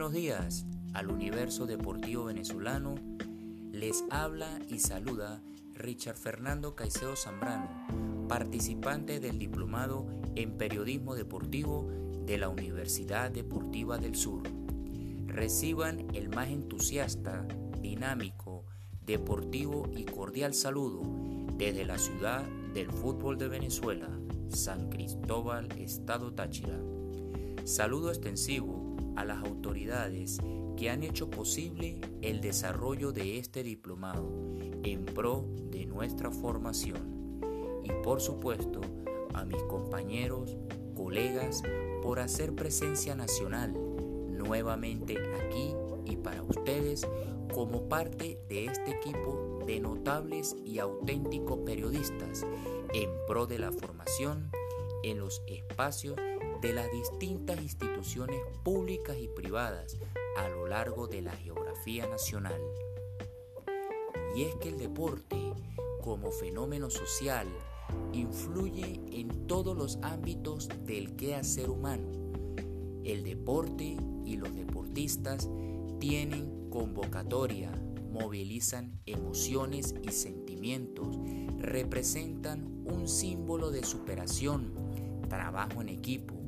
[0.00, 2.94] buenos días al universo deportivo venezolano.
[3.70, 5.42] Les habla y saluda
[5.74, 7.68] Richard Fernando Caicedo Zambrano,
[8.26, 11.86] participante del diplomado en periodismo deportivo
[12.24, 14.44] de la Universidad Deportiva del Sur.
[15.26, 17.46] Reciban el más entusiasta,
[17.82, 18.64] dinámico,
[19.04, 21.02] deportivo y cordial saludo
[21.58, 24.08] desde la ciudad del fútbol de Venezuela,
[24.48, 26.80] San Cristóbal, Estado Táchira.
[27.64, 28.89] Saludo extensivo
[29.20, 30.38] a las autoridades
[30.78, 34.32] que han hecho posible el desarrollo de este diplomado
[34.82, 37.42] en pro de nuestra formación.
[37.84, 38.80] Y por supuesto
[39.34, 40.56] a mis compañeros,
[40.96, 41.62] colegas
[42.02, 43.74] por hacer presencia nacional
[44.30, 45.74] nuevamente aquí
[46.06, 47.06] y para ustedes
[47.52, 52.46] como parte de este equipo de notables y auténticos periodistas
[52.94, 54.50] en pro de la formación
[55.02, 56.16] en los espacios
[56.60, 59.96] de las distintas instituciones públicas y privadas
[60.36, 62.60] a lo largo de la geografía nacional.
[64.34, 65.36] Y es que el deporte,
[66.02, 67.48] como fenómeno social,
[68.12, 72.08] influye en todos los ámbitos del quehacer humano.
[73.04, 75.48] El deporte y los deportistas
[75.98, 77.72] tienen convocatoria,
[78.10, 81.18] movilizan emociones y sentimientos,
[81.58, 84.72] representan un símbolo de superación,
[85.28, 86.39] trabajo en equipo,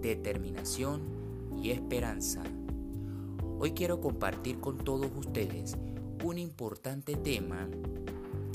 [0.00, 1.02] determinación
[1.62, 2.42] y esperanza.
[3.58, 5.76] Hoy quiero compartir con todos ustedes
[6.24, 7.68] un importante tema,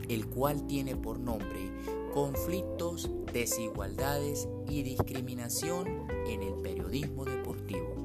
[0.10, 1.72] el cual tiene por nombre
[2.14, 7.96] conflictos, desigualdades y discriminación en el periodismo deportivo.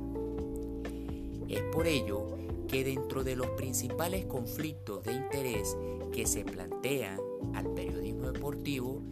[1.48, 2.26] Es por ello
[2.68, 5.76] que dentro de los principales conflictos de interés
[6.12, 7.18] que se plantean
[7.54, 9.02] al periodismo deportivo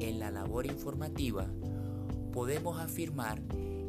[0.00, 1.46] en la labor informativa,
[2.32, 3.42] podemos afirmar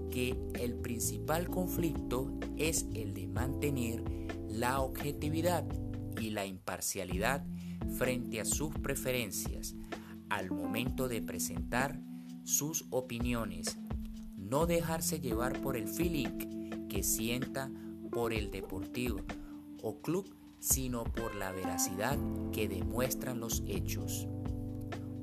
[0.10, 4.04] que el principal conflicto es el de mantener
[4.50, 5.66] la objetividad
[6.20, 7.46] y la imparcialidad
[7.98, 9.76] frente a sus preferencias
[10.30, 12.02] al momento de presentar
[12.44, 13.78] sus opiniones,
[14.36, 17.70] no dejarse llevar por el feeling que sienta
[18.12, 19.20] por el deportivo
[19.82, 22.18] o club, sino por la veracidad
[22.52, 24.28] que demuestran los hechos.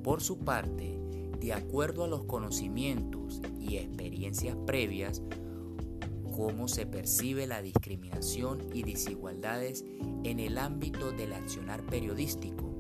[0.03, 1.01] Por su parte,
[1.45, 5.21] de acuerdo a los conocimientos y experiencias previas,
[6.35, 9.85] cómo se percibe la discriminación y desigualdades
[10.25, 12.79] en el ámbito del accionar periodístico.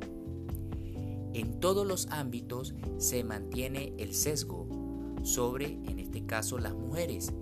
[1.34, 4.66] En todos los ámbitos se mantiene el sesgo
[5.24, 7.34] sobre, en este caso, las mujeres.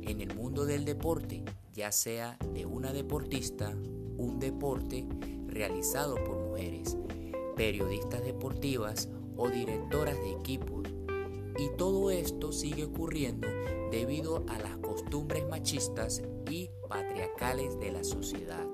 [0.00, 1.44] En el mundo del deporte,
[1.74, 3.76] ya sea de una deportista,
[4.16, 5.06] un deporte
[5.46, 6.96] realizado por mujeres,
[7.56, 9.10] periodistas deportivas
[9.42, 10.88] o directoras de equipos.
[11.58, 13.48] Y todo esto sigue ocurriendo
[13.90, 18.64] debido a las costumbres machistas y patriarcales de la sociedad.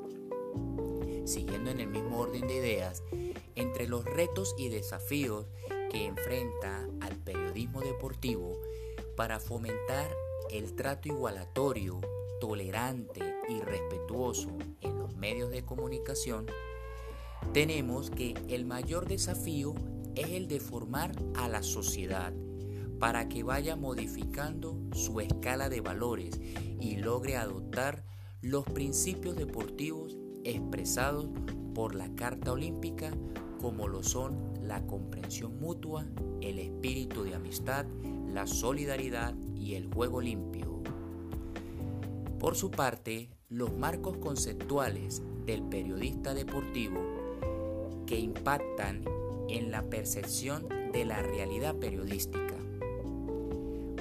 [1.25, 3.03] Siguiendo en el mismo orden de ideas,
[3.55, 5.47] entre los retos y desafíos
[5.91, 8.61] que enfrenta al periodismo deportivo
[9.17, 10.11] para fomentar
[10.51, 11.99] el trato igualatorio,
[12.41, 14.51] tolerante y respetuoso
[14.83, 16.47] en los medios de comunicación,
[17.53, 19.75] tenemos que el mayor desafío
[20.19, 22.33] es el de formar a la sociedad
[22.99, 26.41] para que vaya modificando su escala de valores
[26.81, 28.05] y logre adoptar
[28.43, 31.29] los principios deportivos expresados
[31.73, 33.13] por la Carta Olímpica
[33.61, 36.07] como lo son la comprensión mutua,
[36.41, 37.87] el espíritu de amistad,
[38.33, 40.83] la solidaridad y el juego limpio.
[42.39, 47.01] Por su parte, los marcos conceptuales del periodista deportivo
[48.07, 49.05] que impactan
[49.49, 52.55] en la percepción de la realidad periodística.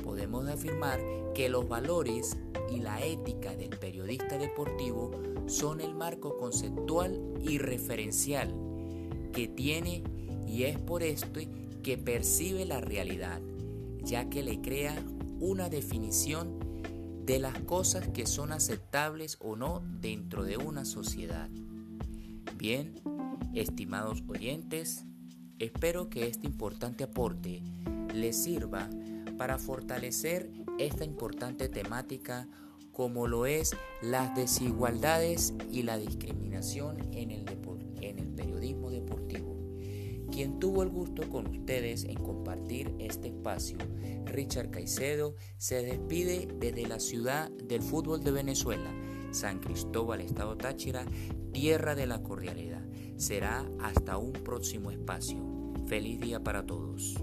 [0.04, 1.00] Podemos afirmar
[1.34, 2.38] que los valores
[2.72, 5.12] y la ética del periodista deportivo
[5.46, 8.54] son el marco conceptual y referencial
[9.34, 10.04] que tiene
[10.48, 11.40] y es por esto
[11.84, 13.42] que percibe la realidad,
[14.04, 14.96] ya que le crea
[15.40, 16.60] una definición
[17.26, 21.50] de las cosas que son aceptables o no dentro de una sociedad.
[22.58, 23.02] Bien,
[23.54, 25.06] estimados oyentes,
[25.60, 27.64] Espero que este importante aporte
[28.14, 28.90] les sirva
[29.40, 32.48] para fortalecer esta importante temática
[32.92, 37.46] como lo es las desigualdades y la discriminación en el,
[38.02, 39.56] en el periodismo deportivo.
[40.32, 43.80] Quien tuvo el gusto con ustedes en compartir este espacio,
[44.26, 48.92] Richard Caicedo, se despide desde la ciudad del fútbol de Venezuela,
[49.32, 51.06] San Cristóbal, Estado Táchira,
[51.52, 52.84] tierra de la cordialidad.
[53.16, 55.38] Será hasta un próximo espacio.
[55.88, 57.16] Feliz día para todos.